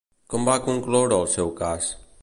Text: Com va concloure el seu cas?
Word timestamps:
Com 0.33 0.47
va 0.47 0.55
concloure 0.69 1.21
el 1.21 1.31
seu 1.37 1.53
cas? 1.61 1.93